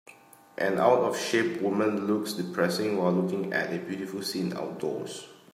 An 0.57 0.77
outofshape 0.77 1.61
woman 1.61 2.07
looks 2.07 2.33
depressing 2.33 2.97
while 2.97 3.11
looking 3.11 3.53
at 3.53 3.71
a 3.71 3.77
beautiful 3.77 4.23
scene 4.23 4.51
outdoors. 4.57 5.27